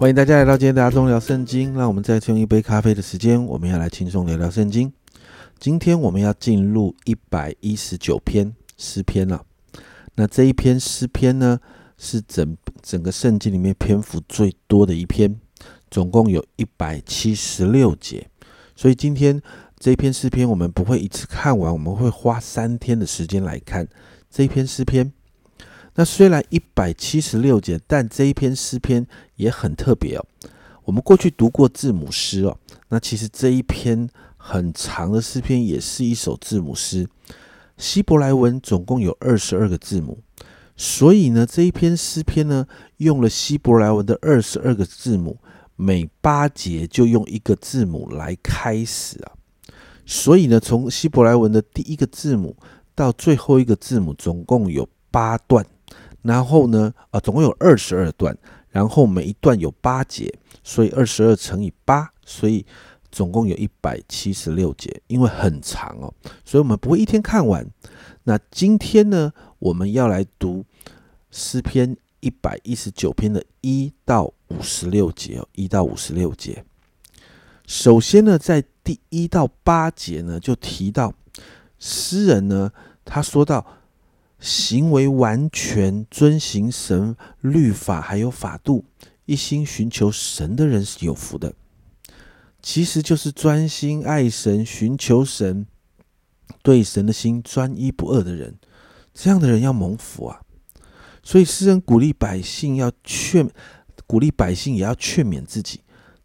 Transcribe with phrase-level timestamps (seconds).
[0.00, 1.74] 欢迎大家来到今天的阿忠聊圣经。
[1.74, 4.90] 让我们再次用一杯咖啡的时间，我们要来轻松聊聊圣经。
[5.58, 9.44] 今天我们要进入一百一十九篇诗篇了。
[10.14, 11.60] 那这一篇诗篇呢，
[11.98, 15.38] 是整整个圣经里面篇幅最多的一篇，
[15.90, 18.26] 总共有一百七十六节。
[18.74, 19.38] 所以今天
[19.78, 23.86] 这一篇诗篇，我们不会一次看完，我们会花三天的时间来看
[24.30, 25.12] 这一篇诗篇。
[26.00, 30.24] 那虽然一百七十六节，但这一篇诗篇也很特别哦。
[30.84, 32.56] 我们过去读过字母诗哦，
[32.88, 37.06] 那其实这一篇很长的诗篇也是一首字母诗。
[37.76, 40.22] 希伯来文总共有二十二个字母，
[40.74, 45.36] 所以呢，这一篇诗篇呢用了希伯来文的二十二个字母，
[45.76, 49.32] 每八节就用一个字母来开始啊。
[50.06, 52.56] 所以呢，从希伯来文的第一个字母
[52.94, 55.62] 到最后一个字母，总共有八段。
[56.22, 58.36] 然后呢，啊，总共有二十二段，
[58.68, 60.30] 然后每一段有八节，
[60.62, 62.66] 所以二十二乘以八，所以
[63.10, 65.00] 总共有一百七十六节。
[65.06, 66.12] 因为很长哦，
[66.44, 67.66] 所以我们不会一天看完。
[68.24, 70.64] 那今天呢，我们要来读
[71.30, 76.62] 诗篇一百一十九篇的一到五十六节哦，一到五十六节。
[77.66, 81.14] 首先呢，在第一到八节呢，就提到
[81.78, 82.70] 诗人呢，
[83.06, 83.64] 他说到。
[84.40, 88.86] 行为完全遵行神律法，还有法度，
[89.26, 91.52] 一心寻求神的人是有福的。
[92.62, 95.66] 其实就是专心爱神、寻求神、
[96.62, 98.56] 对神的心专一不二的人，
[99.14, 100.40] 这样的人要蒙福啊！
[101.22, 103.48] 所以诗人鼓励百姓要劝，
[104.06, 105.80] 鼓励百姓也要劝勉自己，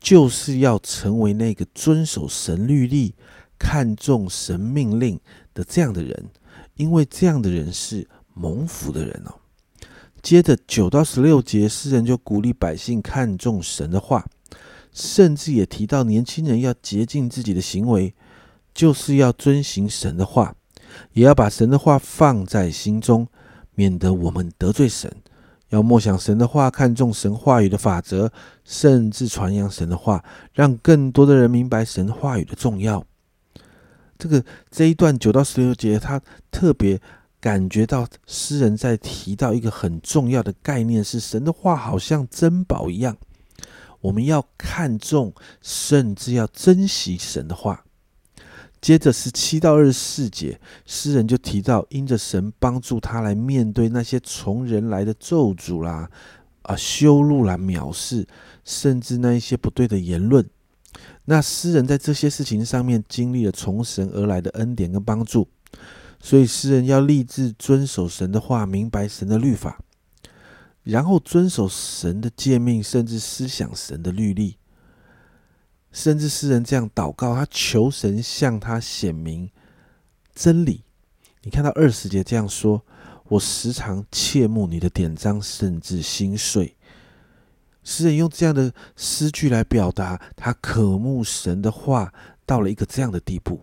[0.00, 3.14] 就是要成为那个遵守神律例、
[3.58, 5.20] 看重神命令
[5.52, 6.30] 的这样的人。
[6.78, 9.34] 因为这样的人是蒙福的人哦。
[10.22, 14.24] 接着九到十六节，诗人就鼓励百姓看重神的话，
[14.92, 18.14] 甚至也提到年轻人要洁净自己的行为，
[18.72, 20.54] 就是要遵行神的话，
[21.12, 23.28] 也要把神的话放在心中，
[23.74, 25.14] 免得我们得罪神。
[25.70, 28.32] 要默想神的话，看重神话语的法则，
[28.64, 33.04] 甚至传扬神的话，让更多的人明白神话语的重要。
[34.18, 36.20] 这个这一段九到十六节，他
[36.50, 37.00] 特别
[37.40, 43.16] 感觉到诗人在提到一个很重要的概念，是神的话好像珍宝一样，
[44.00, 47.84] 我们要看重，甚至要珍惜神的话。
[48.80, 56.08] 接着十七到二十四节，诗人就提到，因着神帮助他来面对那些从人来的咒诅啦、
[56.62, 58.26] 啊羞辱啦、藐视，
[58.64, 60.48] 甚至那一些不对的言论。
[61.26, 65.48] 那诗人在这些事情上面经历了从神而来的恩典跟帮助，
[66.20, 69.78] 所以诗人要立志遵守神的话，明白神的律法，
[70.82, 74.56] 然后遵守神的诫命，甚至思想神的律例。
[75.90, 79.50] 甚至诗人这样祷告，他求神向他显明
[80.34, 80.82] 真理。
[81.42, 82.82] 你看到二十节这样说
[83.28, 86.76] ：“我时常切慕你的典章，甚至心碎。”
[87.88, 92.12] 诗人用这样的诗句来表达他渴慕神的话，
[92.44, 93.62] 到了一个这样的地步。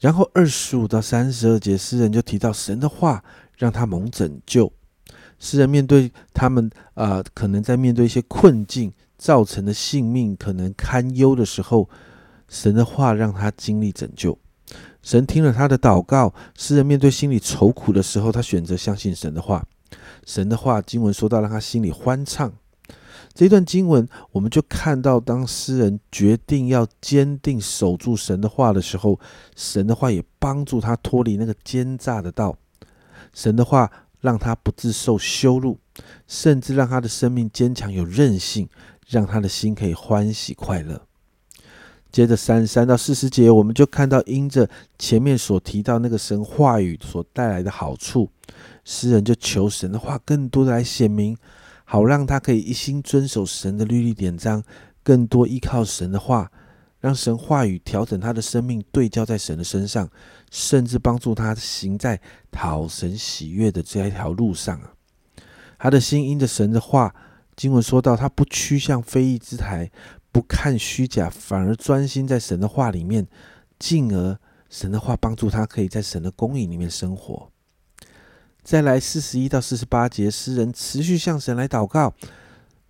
[0.00, 3.24] 然后二十五到三十二节，诗人就提到神的话
[3.56, 4.70] 让他蒙拯救。
[5.38, 11.88] 诗人面对他们啊，可能在面对一些困境造成的性命可能堪忧的时候，
[12.48, 14.38] 神的话让他经历拯救。
[15.02, 19.66] 神听了他的祷告，诗人面对心里愁苦的时候，他选择相信神的话。
[20.26, 22.52] 神的话，经文说到，让他心里欢畅。
[23.34, 29.20] 这一段经文，我们就看到，当诗人决定要坚定守住神的话的时候，
[29.54, 32.56] 神的话也帮助他脱离那个奸诈的道。
[33.32, 33.90] 神的话
[34.20, 35.78] 让他不自受羞辱，
[36.26, 38.68] 甚至让他的生命坚强有韧性，
[39.06, 41.02] 让他的心可以欢喜快乐。
[42.10, 44.68] 接着三十三到四十节，我们就看到，因着
[44.98, 48.30] 前面所提到那个神话语所带来的好处。
[48.90, 51.36] 诗人就求神的话更多的来显明，
[51.84, 54.64] 好让他可以一心遵守神的律例典章，
[55.02, 56.50] 更多依靠神的话，
[56.98, 60.08] 让神话语调整他的生命，对焦在神的身上，
[60.50, 62.18] 甚至帮助他行在
[62.50, 64.94] 讨神喜悦的这一条路上啊！
[65.78, 67.14] 他的心因着神的话，
[67.56, 69.90] 经文说到，他不趋向非义之台，
[70.32, 73.26] 不看虚假，反而专心在神的话里面，
[73.78, 74.38] 进而
[74.70, 77.52] 神的话帮助他可以在神的公义里面生活。
[78.68, 82.12] 再来四十一到四十八节，诗人持续向神来祷告，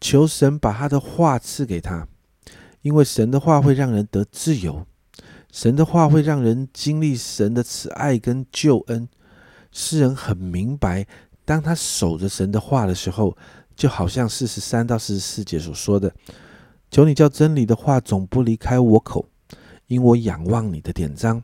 [0.00, 2.06] 求神把他的话赐给他，
[2.82, 4.86] 因为神的话会让人得自由，
[5.50, 9.08] 神的话会让人经历神的慈爱跟救恩。
[9.72, 11.08] 诗人很明白，
[11.44, 13.36] 当他守着神的话的时候，
[13.74, 16.14] 就好像四十三到四十四节所说的
[16.88, 19.28] ：“求你叫真理的话总不离开我口，
[19.88, 21.42] 因我仰望你的典章，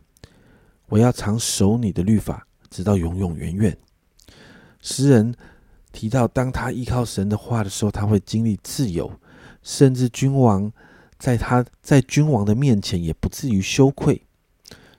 [0.87, 3.77] 我要常守你的律法，直到永永远远。”
[4.81, 5.35] 诗人
[5.93, 9.12] 提到，当他依靠神的话的时候，他会经历自由，
[9.62, 10.73] 甚至君王
[11.19, 14.23] 在他在君王的面前也不至于羞愧。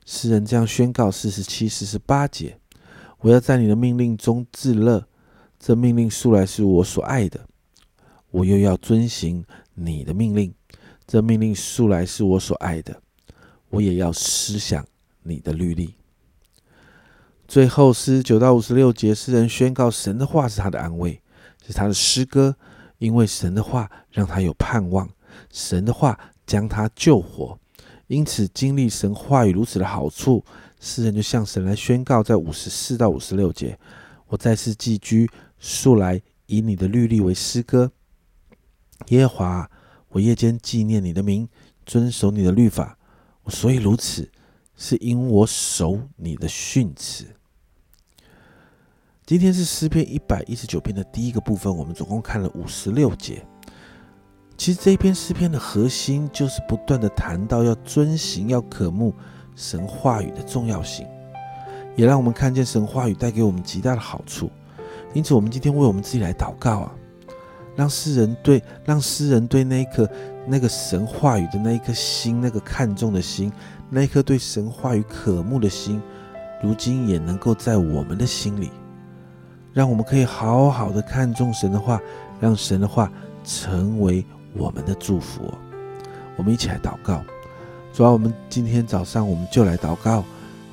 [0.05, 2.57] 诗人这样宣告：四十七、四十八节，
[3.19, 5.07] 我要在你的命令中自乐。
[5.59, 7.39] 这命令素来是我所爱的，
[8.31, 9.45] 我又要遵行
[9.75, 10.51] 你的命令。
[11.05, 12.99] 这命令素来是我所爱的，
[13.69, 14.83] 我也要思想
[15.21, 15.93] 你的律例。
[17.51, 21.21] 最后四十九到五十六节，诗人宣告神的话是他的安慰，
[21.67, 22.55] 是他的诗歌，
[22.97, 25.09] 因为神的话让他有盼望，
[25.51, 26.17] 神的话
[26.47, 27.59] 将他救活。
[28.07, 30.45] 因此，经历神话语如此的好处，
[30.79, 33.77] 诗人就向神来宣告，在五十四到五十六节，
[34.27, 37.91] 我再次寄居，素来以你的律例为诗歌。
[39.09, 39.71] 耶和华，
[40.07, 41.49] 我夜间纪念你的名，
[41.85, 42.97] 遵守你的律法。
[43.43, 44.31] 我所以如此，
[44.77, 47.25] 是因我守你的训词。
[49.31, 53.41] 今天是诗篇一百一十九篇的第一个部分，我们总共看了五十六节。
[54.57, 59.15] 其实这一篇诗篇的核心就是不断的谈到要遵行、要渴慕
[59.55, 61.07] 神话语的重要性，
[61.95, 64.51] 也让我们看见神话语带给我们极大的好处。
[65.13, 66.93] 因此，我们今天为我们自己来祷告啊，
[67.73, 70.05] 让诗人对让诗人对那一颗
[70.45, 73.49] 那个神话语的那一颗心，那个看重的心，
[73.89, 76.01] 那一颗对神话语渴慕的心，
[76.61, 78.69] 如今也能够在我们的心里，
[79.73, 81.99] 让我们可以好好的看重神的话，
[82.39, 83.11] 让神的话
[83.43, 84.25] 成为。
[84.53, 85.49] 我们的祝福，
[86.35, 87.21] 我们一起来祷告。
[87.93, 90.25] 主要我们今天早上我们就来祷告。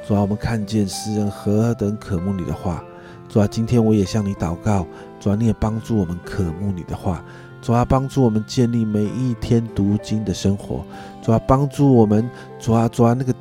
[0.05, 2.83] 主要我们看见诗人何等渴慕你的话。
[3.29, 4.85] 主要今天我也向你祷告。
[5.21, 7.25] 主要你也帮助我们渴慕你的话。
[7.63, 10.85] 主要帮助我们建立每一天读经的生活。
[11.23, 12.29] 主要帮助我们。
[12.59, 13.33] 主要主要那个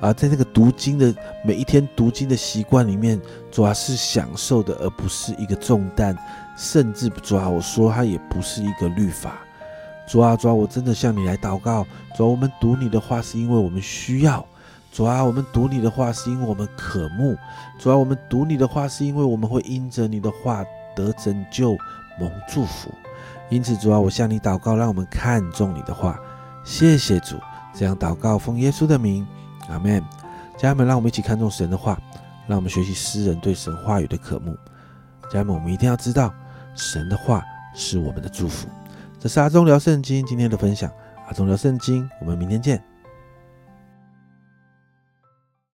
[0.00, 1.14] 啊，在那个读经的
[1.44, 3.20] 每一天读经的习惯里面，
[3.50, 6.16] 主要是享受的，而不是一个重担。
[6.56, 9.38] 甚至主要我说它也不是一个律法。
[10.08, 11.84] 主啊，主啊，我真的向你来祷告。
[12.16, 14.40] 主啊，我们读你的话是因为我们需要；
[14.92, 17.34] 主啊，我们读你的话是因为我们渴慕；
[17.78, 20.64] 主啊，我们读你的话是因为我们会因着你的话
[20.94, 21.76] 得拯救、
[22.20, 22.90] 蒙祝福。
[23.50, 26.18] 因此，主啊，我向你祷告，让我们看重你的话。
[26.64, 27.36] 谢谢主，
[27.74, 29.26] 这样祷告奉耶稣的名，
[29.68, 30.02] 阿门。
[30.56, 32.00] 家人们，让我们一起看重神的话，
[32.46, 34.56] 让我们学习诗人对神话语的渴慕。
[35.30, 36.32] 家人们，我们一定要知道，
[36.74, 37.42] 神的话
[37.74, 38.68] 是我们的祝福。
[39.18, 40.90] 这是阿忠聊圣经今天的分享，
[41.26, 42.82] 阿忠聊圣经，我们明天见。